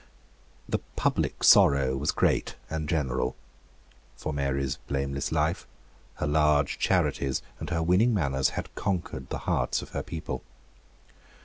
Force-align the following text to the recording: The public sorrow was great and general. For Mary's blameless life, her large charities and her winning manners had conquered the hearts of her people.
The 0.67 0.79
public 0.95 1.43
sorrow 1.43 1.95
was 1.95 2.09
great 2.11 2.55
and 2.71 2.89
general. 2.89 3.35
For 4.15 4.33
Mary's 4.33 4.77
blameless 4.87 5.31
life, 5.31 5.67
her 6.15 6.25
large 6.25 6.79
charities 6.79 7.43
and 7.59 7.69
her 7.69 7.83
winning 7.83 8.11
manners 8.11 8.49
had 8.57 8.73
conquered 8.73 9.29
the 9.29 9.37
hearts 9.45 9.83
of 9.83 9.89
her 9.89 10.01
people. 10.01 10.41